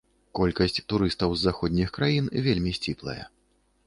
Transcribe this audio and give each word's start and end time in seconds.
Колькасць 0.37 0.79
турыстаў 0.93 1.35
з 1.35 1.43
заходніх 1.47 1.93
краін 1.97 2.31
вельмі 2.47 2.71
сціплая. 2.79 3.19